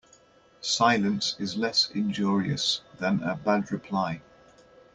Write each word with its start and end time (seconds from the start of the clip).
Silence 0.61 1.35
is 1.37 1.55
less 1.57 1.91
injurious 1.91 2.81
than 2.97 3.21
a 3.21 3.35
bad 3.35 3.71
reply. 3.71 4.19